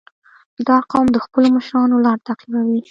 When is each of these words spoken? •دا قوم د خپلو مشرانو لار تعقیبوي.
•دا 0.67 0.77
قوم 0.91 1.07
د 1.11 1.17
خپلو 1.25 1.47
مشرانو 1.57 2.03
لار 2.05 2.17
تعقیبوي. 2.27 2.79